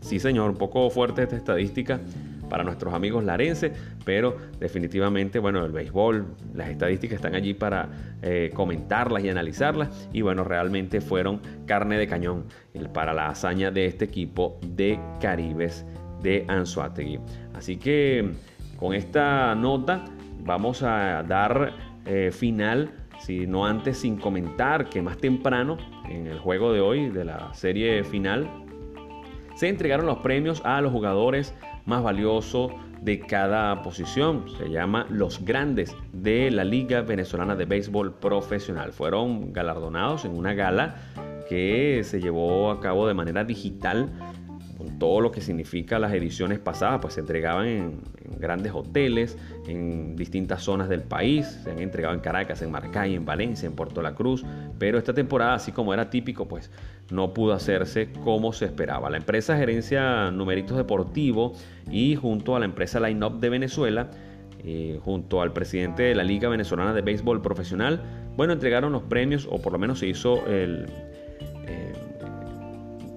Sí, 0.00 0.20
señor, 0.20 0.50
un 0.50 0.56
poco 0.56 0.88
fuerte 0.90 1.22
esta 1.22 1.36
estadística 1.36 2.00
para 2.48 2.64
nuestros 2.64 2.94
amigos 2.94 3.24
larenses, 3.24 3.72
pero 4.04 4.36
definitivamente, 4.58 5.38
bueno, 5.38 5.64
el 5.64 5.72
béisbol, 5.72 6.26
las 6.54 6.70
estadísticas 6.70 7.16
están 7.16 7.34
allí 7.34 7.54
para 7.54 7.88
eh, 8.22 8.50
comentarlas 8.54 9.24
y 9.24 9.28
analizarlas, 9.28 10.08
y 10.12 10.22
bueno, 10.22 10.44
realmente 10.44 11.00
fueron 11.00 11.40
carne 11.66 11.98
de 11.98 12.06
cañón 12.06 12.44
para 12.92 13.12
la 13.14 13.28
hazaña 13.28 13.70
de 13.70 13.86
este 13.86 14.04
equipo 14.04 14.58
de 14.66 14.98
Caribes 15.20 15.84
de 16.22 16.44
Anzuategui. 16.48 17.18
Así 17.54 17.76
que 17.76 18.30
con 18.76 18.94
esta 18.94 19.54
nota 19.54 20.04
vamos 20.44 20.82
a 20.82 21.22
dar 21.22 21.72
eh, 22.04 22.30
final, 22.32 22.90
si 23.18 23.46
no 23.46 23.66
antes 23.66 23.98
sin 23.98 24.16
comentar 24.16 24.88
que 24.88 25.02
más 25.02 25.16
temprano 25.16 25.78
en 26.08 26.26
el 26.26 26.38
juego 26.38 26.72
de 26.72 26.80
hoy 26.80 27.08
de 27.08 27.24
la 27.24 27.52
serie 27.54 28.04
final 28.04 28.48
se 29.56 29.68
entregaron 29.68 30.06
los 30.06 30.18
premios 30.18 30.60
a 30.64 30.80
los 30.82 30.92
jugadores 30.92 31.54
más 31.86 32.02
valioso 32.02 32.70
de 33.00 33.20
cada 33.20 33.82
posición. 33.82 34.44
Se 34.58 34.68
llama 34.68 35.06
Los 35.08 35.44
Grandes 35.44 35.94
de 36.12 36.50
la 36.50 36.64
Liga 36.64 37.02
Venezolana 37.02 37.54
de 37.54 37.64
Béisbol 37.64 38.14
Profesional. 38.14 38.92
Fueron 38.92 39.52
galardonados 39.52 40.24
en 40.24 40.36
una 40.36 40.54
gala 40.54 40.96
que 41.48 42.02
se 42.04 42.20
llevó 42.20 42.70
a 42.70 42.80
cabo 42.80 43.06
de 43.06 43.14
manera 43.14 43.44
digital 43.44 44.10
todo 44.98 45.20
lo 45.20 45.30
que 45.30 45.40
significa 45.40 45.98
las 45.98 46.12
ediciones 46.12 46.58
pasadas, 46.58 47.00
pues 47.00 47.14
se 47.14 47.20
entregaban 47.20 47.66
en, 47.66 48.00
grandes 48.38 48.72
hoteles, 48.74 49.38
en 49.66 50.16
distintas 50.16 50.62
zonas 50.62 50.88
del 50.88 51.02
país, 51.02 51.46
se 51.62 51.70
han 51.70 51.78
entregado 51.78 52.14
en 52.14 52.20
Caracas, 52.20 52.60
en 52.62 52.70
Maracay, 52.70 53.14
en 53.14 53.24
Valencia, 53.24 53.66
en 53.66 53.74
Puerto 53.74 54.02
La 54.02 54.14
Cruz, 54.14 54.44
pero 54.78 54.98
esta 54.98 55.14
temporada, 55.14 55.54
así 55.54 55.72
como 55.72 55.94
era 55.94 56.10
típico, 56.10 56.46
pues 56.46 56.70
no 57.10 57.32
pudo 57.32 57.52
hacerse 57.52 58.10
como 58.24 58.52
se 58.52 58.64
esperaba. 58.64 59.08
La 59.10 59.16
empresa 59.16 59.56
gerencia 59.56 60.30
numeritos 60.30 60.76
deportivos 60.76 61.64
y 61.90 62.16
junto 62.16 62.56
a 62.56 62.58
la 62.58 62.64
empresa 62.64 63.00
Line 63.00 63.24
Up 63.24 63.38
de 63.38 63.48
Venezuela, 63.48 64.10
eh, 64.64 64.98
junto 65.04 65.40
al 65.40 65.52
presidente 65.52 66.02
de 66.02 66.14
la 66.14 66.24
Liga 66.24 66.48
Venezolana 66.48 66.92
de 66.92 67.02
Béisbol 67.02 67.40
Profesional, 67.42 68.02
bueno, 68.36 68.52
entregaron 68.52 68.92
los 68.92 69.02
premios, 69.02 69.48
o 69.50 69.62
por 69.62 69.72
lo 69.72 69.78
menos 69.78 70.00
se 70.00 70.08
hizo 70.08 70.46
el, 70.46 70.86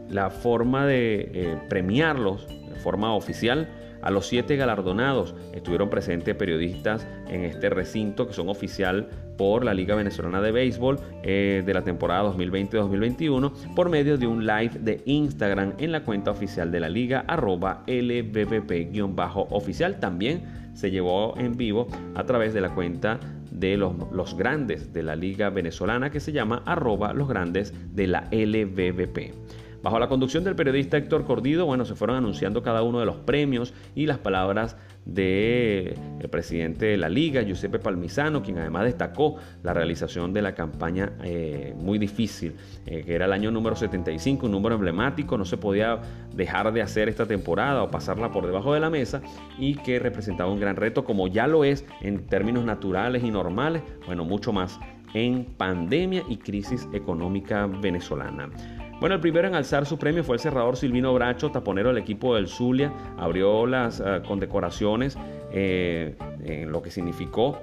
la 0.09 0.29
forma 0.29 0.85
de 0.85 1.31
eh, 1.33 1.57
premiarlos 1.69 2.47
de 2.47 2.75
forma 2.75 3.13
oficial 3.13 3.67
a 4.01 4.11
los 4.11 4.27
siete 4.27 4.55
galardonados. 4.55 5.35
Estuvieron 5.53 5.89
presentes 5.89 6.35
periodistas 6.35 7.05
en 7.27 7.43
este 7.43 7.69
recinto 7.69 8.27
que 8.27 8.33
son 8.33 8.47
oficial 8.49 9.09
por 9.37 9.63
la 9.63 9.73
Liga 9.73 9.95
Venezolana 9.95 10.41
de 10.41 10.51
Béisbol 10.51 10.99
eh, 11.23 11.63
de 11.65 11.73
la 11.73 11.83
temporada 11.83 12.29
2020-2021 12.33 13.73
por 13.73 13.89
medio 13.89 14.17
de 14.17 14.27
un 14.27 14.45
live 14.45 14.73
de 14.79 15.01
Instagram 15.05 15.73
en 15.77 15.93
la 15.93 16.03
cuenta 16.03 16.31
oficial 16.31 16.71
de 16.71 16.81
la 16.81 16.89
liga 16.89 17.23
arroba 17.27 17.83
lbbp-oficial. 17.87 19.99
También 19.99 20.69
se 20.73 20.91
llevó 20.91 21.37
en 21.37 21.57
vivo 21.57 21.87
a 22.15 22.25
través 22.25 22.53
de 22.53 22.61
la 22.61 22.75
cuenta 22.75 23.19
de 23.51 23.77
los, 23.77 23.93
los, 24.11 24.37
grandes 24.37 24.93
de 24.93 25.01
la 25.03 25.15
liga 25.15 25.49
venezolana 25.49 26.11
que 26.11 26.19
se 26.19 26.31
llama 26.31 26.61
arroba 26.65 27.13
los 27.13 27.27
grandes 27.27 27.73
de 27.95 28.07
la 28.07 28.27
LBBP. 28.31 29.33
Bajo 29.81 29.97
la 29.97 30.09
conducción 30.09 30.43
del 30.43 30.55
periodista 30.55 30.97
Héctor 30.97 31.23
Cordido, 31.23 31.65
bueno, 31.65 31.85
se 31.85 31.95
fueron 31.95 32.17
anunciando 32.17 32.61
cada 32.61 32.83
uno 32.83 32.99
de 32.99 33.05
los 33.05 33.15
premios 33.17 33.73
y 33.95 34.07
las 34.07 34.17
palabras 34.17 34.75
del 35.05 35.95
presidente 36.29 36.85
de 36.85 36.97
la 36.97 37.07
liga, 37.07 37.41
Giuseppe 37.41 37.79
Palmisano, 37.79 38.43
quien 38.43 38.57
además 38.57 38.83
destacó 38.83 39.37
la 39.63 39.73
realización 39.73 40.33
de 40.33 40.41
la 40.41 40.53
campaña 40.53 41.13
eh, 41.23 41.73
muy 41.77 41.97
difícil, 41.97 42.55
eh, 42.85 43.03
que 43.05 43.15
era 43.15 43.25
el 43.25 43.33
año 43.33 43.51
número 43.51 43.75
75, 43.75 44.45
un 44.45 44.51
número 44.51 44.75
emblemático, 44.75 45.37
no 45.37 45.45
se 45.45 45.55
podía 45.55 45.99
dejar 46.35 46.73
de 46.73 46.81
hacer 46.81 47.07
esta 47.07 47.25
temporada 47.25 47.81
o 47.81 47.89
pasarla 47.89 48.31
por 48.31 48.45
debajo 48.45 48.73
de 48.73 48.81
la 48.81 48.89
mesa 48.89 49.21
y 49.57 49.75
que 49.75 49.97
representaba 49.99 50.51
un 50.51 50.59
gran 50.59 50.75
reto, 50.75 51.05
como 51.05 51.29
ya 51.29 51.47
lo 51.47 51.63
es 51.63 51.85
en 52.01 52.27
términos 52.27 52.65
naturales 52.65 53.23
y 53.23 53.31
normales, 53.31 53.81
bueno, 54.05 54.25
mucho 54.25 54.51
más 54.51 54.77
en 55.13 55.45
pandemia 55.45 56.23
y 56.27 56.37
crisis 56.37 56.87
económica 56.93 57.65
venezolana. 57.65 58.49
Bueno, 58.99 59.15
el 59.15 59.21
primero 59.21 59.47
en 59.47 59.55
alzar 59.55 59.85
su 59.85 59.97
premio 59.97 60.25
fue 60.25 60.35
el 60.35 60.41
cerrador 60.41 60.75
Silvino 60.75 61.13
Bracho, 61.13 61.51
taponero 61.51 61.87
del 61.87 61.99
equipo 61.99 62.35
del 62.35 62.49
Zulia. 62.49 62.91
Abrió 63.17 63.65
las 63.65 64.01
uh, 64.01 64.21
condecoraciones 64.27 65.17
eh, 65.53 66.15
en 66.43 66.69
lo 66.69 66.81
que 66.81 66.91
significó 66.91 67.59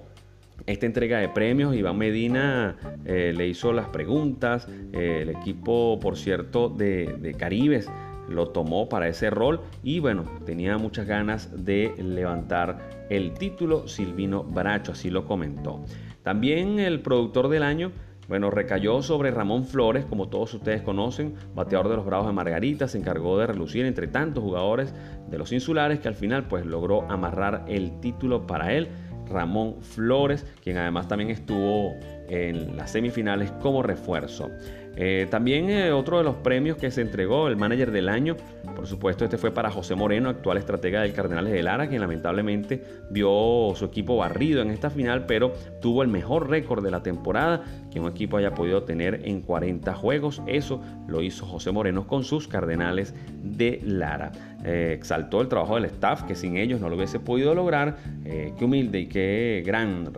esta 0.64 0.86
entrega 0.86 1.18
de 1.18 1.28
premios. 1.28 1.76
Iván 1.76 1.98
Medina 1.98 2.76
eh, 3.04 3.34
le 3.36 3.48
hizo 3.48 3.74
las 3.74 3.88
preguntas. 3.88 4.66
Eh, 4.94 5.20
el 5.22 5.28
equipo, 5.28 5.98
por 6.00 6.16
cierto, 6.16 6.70
de, 6.70 7.34
Caribes 7.38 7.86
lo 8.30 8.48
tomó 8.48 8.88
para 8.88 9.06
ese 9.06 9.28
rol 9.28 9.60
y 9.84 10.00
bueno, 10.00 10.24
tenía 10.46 10.78
muchas 10.78 11.06
ganas 11.06 11.64
de 11.64 11.92
levantar 11.98 13.06
el 13.10 13.34
título. 13.34 13.88
Silvino 13.88 14.42
Bracho 14.42 14.92
así 14.92 15.10
lo 15.10 15.26
comentó. 15.26 15.84
También 16.22 16.80
el 16.80 17.02
productor 17.02 17.48
del 17.48 17.62
año 17.62 17.92
bueno, 18.28 18.50
recayó 18.50 19.02
sobre 19.02 19.30
Ramón 19.30 19.64
Flores, 19.64 20.04
como 20.04 20.28
todos 20.28 20.54
ustedes 20.54 20.82
conocen, 20.82 21.34
bateador 21.54 21.88
de 21.88 21.96
los 21.96 22.06
Bravos 22.06 22.26
de 22.26 22.32
Margarita, 22.32 22.88
se 22.88 22.98
encargó 22.98 23.38
de 23.38 23.46
relucir 23.46 23.84
entre 23.84 24.08
tantos 24.08 24.42
jugadores 24.42 24.92
de 25.28 25.38
los 25.38 25.52
insulares 25.52 26.00
que 26.00 26.08
al 26.08 26.14
final 26.14 26.48
pues 26.48 26.66
logró 26.66 27.10
amarrar 27.10 27.64
el 27.68 28.00
título 28.00 28.46
para 28.46 28.72
él. 28.72 28.88
Ramón 29.28 29.82
Flores, 29.82 30.46
quien 30.62 30.76
además 30.76 31.08
también 31.08 31.30
estuvo 31.30 31.94
en 32.28 32.76
las 32.76 32.92
semifinales 32.92 33.50
como 33.60 33.82
refuerzo. 33.82 34.50
Eh, 34.96 35.26
también 35.30 35.68
eh, 35.68 35.92
otro 35.92 36.16
de 36.16 36.24
los 36.24 36.36
premios 36.36 36.78
que 36.78 36.90
se 36.90 37.02
entregó, 37.02 37.48
el 37.48 37.56
manager 37.56 37.90
del 37.90 38.08
año, 38.08 38.36
por 38.74 38.86
supuesto 38.86 39.24
este 39.24 39.36
fue 39.36 39.50
para 39.50 39.70
José 39.70 39.94
Moreno, 39.94 40.30
actual 40.30 40.56
estratega 40.56 41.02
del 41.02 41.12
Cardenales 41.12 41.52
de 41.52 41.62
Lara, 41.62 41.88
quien 41.88 42.00
lamentablemente 42.00 42.82
vio 43.10 43.72
su 43.74 43.84
equipo 43.84 44.16
barrido 44.16 44.62
en 44.62 44.70
esta 44.70 44.88
final, 44.88 45.26
pero 45.26 45.52
tuvo 45.82 46.02
el 46.02 46.08
mejor 46.08 46.48
récord 46.48 46.82
de 46.82 46.90
la 46.90 47.02
temporada 47.02 47.62
que 47.90 48.00
un 48.00 48.08
equipo 48.08 48.38
haya 48.38 48.54
podido 48.54 48.84
tener 48.84 49.20
en 49.24 49.42
40 49.42 49.94
juegos. 49.94 50.42
Eso 50.46 50.80
lo 51.06 51.20
hizo 51.20 51.44
José 51.44 51.72
Moreno 51.72 52.06
con 52.06 52.24
sus 52.24 52.48
Cardenales 52.48 53.14
de 53.42 53.80
Lara. 53.84 54.32
Eh, 54.64 54.94
exaltó 54.96 55.42
el 55.42 55.48
trabajo 55.48 55.74
del 55.74 55.84
staff, 55.84 56.22
que 56.22 56.34
sin 56.34 56.56
ellos 56.56 56.80
no 56.80 56.88
lo 56.88 56.96
hubiese 56.96 57.20
podido 57.20 57.54
lograr. 57.54 57.96
qué 58.24 58.64
humilde 58.64 59.00
y 59.00 59.06
qué 59.06 59.62
gran 59.64 60.10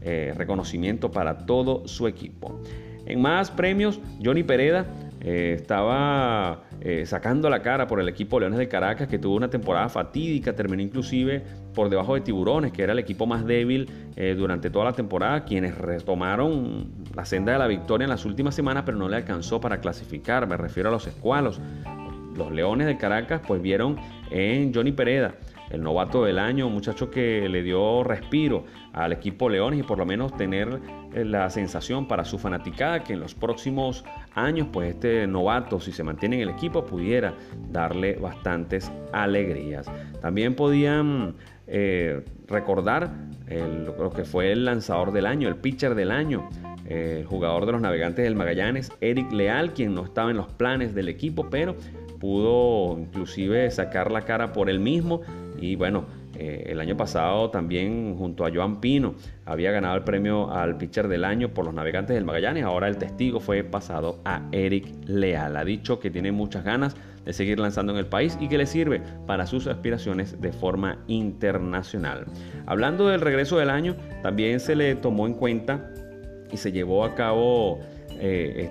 reconocimiento 0.00 1.10
para 1.10 1.38
todo 1.46 1.86
su 1.86 2.06
equipo. 2.06 2.60
En 3.06 3.20
más 3.20 3.50
premios, 3.50 4.00
Johnny 4.22 4.42
Pereda 4.42 4.86
eh, 5.20 5.56
estaba 5.56 6.64
eh, 6.80 7.06
sacando 7.06 7.48
la 7.48 7.62
cara 7.62 7.86
por 7.86 8.00
el 8.00 8.08
equipo 8.08 8.40
Leones 8.40 8.58
de 8.58 8.68
Caracas, 8.68 9.06
que 9.06 9.18
tuvo 9.18 9.36
una 9.36 9.48
temporada 9.48 9.88
fatídica, 9.88 10.54
terminó 10.54 10.82
inclusive 10.82 11.44
por 11.74 11.88
debajo 11.88 12.14
de 12.14 12.22
Tiburones, 12.22 12.72
que 12.72 12.82
era 12.82 12.92
el 12.92 12.98
equipo 12.98 13.24
más 13.26 13.46
débil 13.46 13.88
eh, 14.16 14.34
durante 14.36 14.68
toda 14.68 14.86
la 14.86 14.92
temporada, 14.92 15.44
quienes 15.44 15.78
retomaron 15.78 16.90
la 17.14 17.24
senda 17.24 17.52
de 17.52 17.58
la 17.58 17.68
victoria 17.68 18.04
en 18.04 18.10
las 18.10 18.24
últimas 18.24 18.54
semanas, 18.54 18.82
pero 18.84 18.98
no 18.98 19.08
le 19.08 19.16
alcanzó 19.16 19.60
para 19.60 19.80
clasificar, 19.80 20.48
me 20.48 20.56
refiero 20.56 20.88
a 20.88 20.92
los 20.92 21.06
escualos. 21.06 21.60
Los 22.36 22.50
Leones 22.50 22.86
de 22.86 22.96
Caracas 22.96 23.42
pues 23.46 23.62
vieron 23.62 23.96
en 24.30 24.74
Johnny 24.74 24.90
Pereda 24.90 25.34
el 25.72 25.82
novato 25.82 26.24
del 26.24 26.38
año, 26.38 26.66
un 26.66 26.74
muchacho 26.74 27.10
que 27.10 27.48
le 27.48 27.62
dio 27.62 28.04
respiro 28.04 28.64
al 28.92 29.12
equipo 29.12 29.48
Leones 29.48 29.80
y 29.80 29.82
por 29.82 29.98
lo 29.98 30.04
menos 30.04 30.36
tener 30.36 30.80
eh, 31.14 31.24
la 31.24 31.48
sensación 31.48 32.06
para 32.06 32.24
su 32.24 32.38
fanaticada 32.38 33.02
que 33.02 33.14
en 33.14 33.20
los 33.20 33.34
próximos 33.34 34.04
años, 34.34 34.68
pues 34.70 34.90
este 34.94 35.26
novato, 35.26 35.80
si 35.80 35.90
se 35.90 36.04
mantiene 36.04 36.36
en 36.36 36.42
el 36.42 36.50
equipo, 36.50 36.84
pudiera 36.84 37.34
darle 37.70 38.16
bastantes 38.16 38.92
alegrías. 39.12 39.90
También 40.20 40.54
podían 40.54 41.36
eh, 41.66 42.22
recordar 42.48 43.10
lo 43.50 44.10
que 44.10 44.24
fue 44.24 44.52
el 44.52 44.64
lanzador 44.64 45.12
del 45.12 45.26
año, 45.26 45.48
el 45.48 45.56
pitcher 45.56 45.94
del 45.94 46.10
año, 46.10 46.48
el 46.86 47.26
jugador 47.26 47.66
de 47.66 47.72
los 47.72 47.82
navegantes 47.82 48.24
del 48.24 48.34
Magallanes, 48.34 48.90
Eric 49.00 49.30
Leal, 49.30 49.74
quien 49.74 49.94
no 49.94 50.04
estaba 50.04 50.30
en 50.30 50.38
los 50.38 50.48
planes 50.48 50.94
del 50.94 51.08
equipo, 51.08 51.48
pero 51.50 51.76
pudo 52.18 52.98
inclusive 52.98 53.70
sacar 53.70 54.10
la 54.10 54.22
cara 54.22 54.52
por 54.52 54.70
él 54.70 54.80
mismo 54.80 55.22
y 55.62 55.76
bueno, 55.76 56.06
eh, 56.36 56.64
el 56.70 56.80
año 56.80 56.96
pasado 56.96 57.50
también 57.50 58.16
junto 58.16 58.44
a 58.44 58.50
Joan 58.52 58.80
Pino 58.80 59.14
había 59.44 59.70
ganado 59.70 59.96
el 59.96 60.02
premio 60.02 60.50
al 60.50 60.76
pitcher 60.76 61.06
del 61.06 61.24
año 61.24 61.54
por 61.54 61.64
los 61.64 61.72
navegantes 61.72 62.14
del 62.14 62.24
Magallanes. 62.24 62.64
Ahora 62.64 62.88
el 62.88 62.96
testigo 62.96 63.38
fue 63.38 63.62
pasado 63.62 64.18
a 64.24 64.42
Eric 64.50 64.86
Leal. 65.06 65.56
Ha 65.56 65.64
dicho 65.64 66.00
que 66.00 66.10
tiene 66.10 66.32
muchas 66.32 66.64
ganas 66.64 66.96
de 67.24 67.32
seguir 67.32 67.60
lanzando 67.60 67.92
en 67.92 67.98
el 67.98 68.06
país 68.06 68.36
y 68.40 68.48
que 68.48 68.58
le 68.58 68.66
sirve 68.66 69.00
para 69.28 69.46
sus 69.46 69.68
aspiraciones 69.68 70.40
de 70.40 70.52
forma 70.52 70.98
internacional. 71.06 72.26
Hablando 72.66 73.06
del 73.06 73.20
regreso 73.20 73.56
del 73.58 73.70
año, 73.70 73.94
también 74.24 74.58
se 74.58 74.74
le 74.74 74.96
tomó 74.96 75.28
en 75.28 75.34
cuenta 75.34 75.92
y 76.50 76.56
se 76.56 76.72
llevó 76.72 77.04
a 77.04 77.14
cabo 77.14 77.78
eh, 78.18 78.70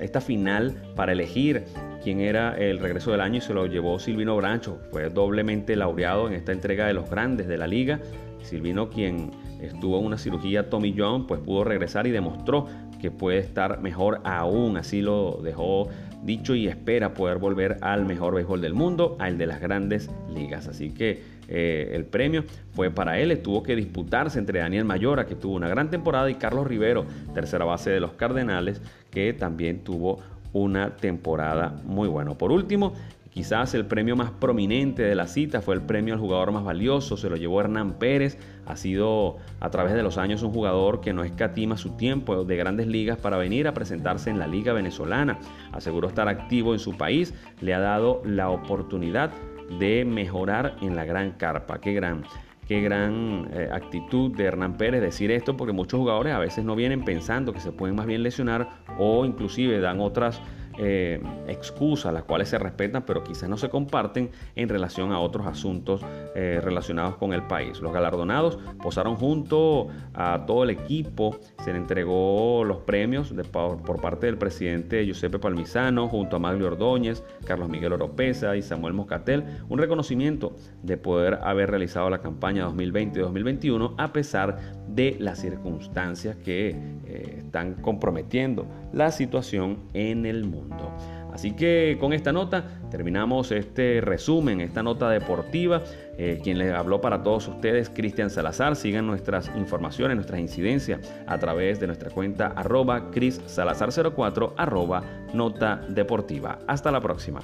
esta 0.00 0.20
final 0.20 0.74
para 0.94 1.12
elegir 1.12 1.64
quién 2.02 2.20
era 2.20 2.56
el 2.56 2.78
regreso 2.78 3.10
del 3.10 3.20
año 3.20 3.38
y 3.38 3.40
se 3.40 3.54
lo 3.54 3.66
llevó 3.66 3.98
Silvino 3.98 4.36
Brancho. 4.36 4.78
Fue 4.90 5.08
doblemente 5.10 5.76
laureado 5.76 6.28
en 6.28 6.34
esta 6.34 6.52
entrega 6.52 6.86
de 6.86 6.94
los 6.94 7.10
grandes 7.10 7.48
de 7.48 7.58
la 7.58 7.66
liga. 7.66 8.00
Silvino, 8.42 8.88
quien 8.88 9.30
estuvo 9.60 9.98
en 9.98 10.06
una 10.06 10.18
cirugía 10.18 10.70
Tommy 10.70 10.94
John, 10.96 11.26
pues 11.26 11.40
pudo 11.40 11.64
regresar 11.64 12.06
y 12.06 12.10
demostró 12.10 12.66
que 13.00 13.10
puede 13.10 13.38
estar 13.38 13.80
mejor 13.80 14.20
aún. 14.24 14.76
Así 14.76 15.02
lo 15.02 15.40
dejó 15.42 15.88
dicho 16.22 16.54
y 16.54 16.68
espera 16.68 17.14
poder 17.14 17.38
volver 17.38 17.78
al 17.80 18.04
mejor 18.04 18.34
béisbol 18.34 18.60
del 18.60 18.74
mundo, 18.74 19.16
al 19.18 19.38
de 19.38 19.46
las 19.46 19.60
grandes 19.60 20.10
ligas. 20.32 20.68
Así 20.68 20.90
que 20.90 21.22
eh, 21.50 21.90
el 21.92 22.04
premio 22.04 22.44
fue 22.72 22.90
para 22.90 23.18
él. 23.18 23.36
Tuvo 23.42 23.62
que 23.62 23.76
disputarse 23.76 24.38
entre 24.38 24.60
Daniel 24.60 24.84
Mayora, 24.84 25.26
que 25.26 25.34
tuvo 25.34 25.54
una 25.56 25.68
gran 25.68 25.90
temporada, 25.90 26.30
y 26.30 26.36
Carlos 26.36 26.66
Rivero, 26.66 27.04
tercera 27.34 27.64
base 27.64 27.90
de 27.90 28.00
los 28.00 28.12
Cardenales, 28.12 28.80
que 29.10 29.32
también 29.32 29.80
tuvo 29.84 30.20
una 30.52 30.96
temporada 30.96 31.74
muy 31.84 32.08
buena. 32.08 32.34
Por 32.34 32.52
último, 32.52 32.94
Quizás 33.30 33.74
el 33.74 33.86
premio 33.86 34.16
más 34.16 34.32
prominente 34.32 35.04
de 35.04 35.14
la 35.14 35.28
cita 35.28 35.60
fue 35.60 35.76
el 35.76 35.82
premio 35.82 36.14
al 36.14 36.20
jugador 36.20 36.50
más 36.50 36.64
valioso, 36.64 37.16
se 37.16 37.30
lo 37.30 37.36
llevó 37.36 37.60
Hernán 37.60 37.92
Pérez, 37.92 38.36
ha 38.66 38.76
sido 38.76 39.36
a 39.60 39.70
través 39.70 39.94
de 39.94 40.02
los 40.02 40.18
años 40.18 40.42
un 40.42 40.52
jugador 40.52 41.00
que 41.00 41.12
no 41.12 41.22
escatima 41.22 41.76
su 41.76 41.90
tiempo 41.90 42.44
de 42.44 42.56
grandes 42.56 42.88
ligas 42.88 43.18
para 43.18 43.36
venir 43.36 43.68
a 43.68 43.72
presentarse 43.72 44.30
en 44.30 44.40
la 44.40 44.48
liga 44.48 44.72
venezolana, 44.72 45.38
aseguró 45.70 46.08
estar 46.08 46.26
activo 46.26 46.72
en 46.72 46.80
su 46.80 46.96
país, 46.96 47.32
le 47.60 47.72
ha 47.72 47.78
dado 47.78 48.20
la 48.24 48.50
oportunidad 48.50 49.30
de 49.78 50.04
mejorar 50.04 50.76
en 50.80 50.96
la 50.96 51.04
gran 51.04 51.32
carpa, 51.32 51.80
qué 51.80 51.92
gran 51.92 52.24
qué 52.70 52.80
gran 52.80 53.48
eh, 53.52 53.68
actitud 53.72 54.36
de 54.36 54.44
Hernán 54.44 54.76
Pérez 54.76 55.00
decir 55.00 55.32
esto, 55.32 55.56
porque 55.56 55.72
muchos 55.72 55.98
jugadores 55.98 56.32
a 56.32 56.38
veces 56.38 56.64
no 56.64 56.76
vienen 56.76 57.04
pensando 57.04 57.52
que 57.52 57.58
se 57.58 57.72
pueden 57.72 57.96
más 57.96 58.06
bien 58.06 58.22
lesionar 58.22 58.68
o 58.96 59.24
inclusive 59.24 59.80
dan 59.80 60.00
otras 60.00 60.40
eh, 60.82 61.20
excusas, 61.46 62.10
las 62.10 62.22
cuales 62.22 62.48
se 62.48 62.56
respetan, 62.56 63.02
pero 63.02 63.22
quizás 63.22 63.50
no 63.50 63.58
se 63.58 63.68
comparten 63.68 64.30
en 64.56 64.68
relación 64.70 65.12
a 65.12 65.20
otros 65.20 65.46
asuntos 65.46 66.00
eh, 66.34 66.58
relacionados 66.64 67.16
con 67.16 67.34
el 67.34 67.42
país. 67.42 67.80
Los 67.82 67.92
galardonados 67.92 68.58
posaron 68.82 69.16
junto 69.16 69.88
a 70.14 70.44
todo 70.46 70.64
el 70.64 70.70
equipo, 70.70 71.36
se 71.62 71.72
le 71.72 71.78
entregó 71.78 72.64
los 72.64 72.78
premios 72.78 73.34
por, 73.52 74.00
parte 74.00 74.24
del 74.24 74.38
presidente 74.38 75.04
Giuseppe 75.04 75.38
Palmisano, 75.38 76.08
junto 76.08 76.36
a 76.36 76.38
Maglio 76.38 76.68
Ordóñez, 76.68 77.22
Carlos 77.44 77.68
Miguel 77.68 77.92
Oropesa 77.92 78.56
y 78.56 78.62
Samuel 78.62 78.94
Moscatel, 78.94 79.44
un 79.68 79.78
reconocimiento 79.78 80.56
de 80.82 80.96
poder 80.96 81.40
haber 81.42 81.68
realizado 81.68 82.08
la 82.08 82.22
campaña 82.22 82.66
2020-2021 82.68 83.96
a 83.98 84.14
pesar 84.14 84.58
de 84.94 85.16
las 85.18 85.38
circunstancias 85.40 86.36
que 86.36 86.70
eh, 86.70 87.34
están 87.38 87.74
comprometiendo 87.74 88.66
la 88.92 89.10
situación 89.12 89.78
en 89.94 90.26
el 90.26 90.44
mundo. 90.44 90.92
Así 91.32 91.52
que 91.52 91.96
con 92.00 92.12
esta 92.12 92.32
nota 92.32 92.64
terminamos 92.90 93.52
este 93.52 94.00
resumen, 94.00 94.60
esta 94.60 94.82
nota 94.82 95.08
deportiva. 95.08 95.82
Eh, 96.18 96.40
quien 96.42 96.58
les 96.58 96.72
habló 96.72 97.00
para 97.00 97.22
todos 97.22 97.48
ustedes, 97.48 97.88
Cristian 97.88 98.30
Salazar. 98.30 98.76
Sigan 98.76 99.06
nuestras 99.06 99.50
informaciones, 99.56 100.16
nuestras 100.16 100.40
incidencias 100.40 101.00
a 101.26 101.38
través 101.38 101.80
de 101.80 101.86
nuestra 101.86 102.10
cuenta 102.10 102.48
arroba 102.48 103.10
Cris 103.10 103.40
Salazar 103.46 103.90
04 103.92 104.54
arroba 104.56 105.02
nota 105.32 105.80
deportiva. 105.88 106.58
Hasta 106.66 106.90
la 106.90 107.00
próxima. 107.00 107.40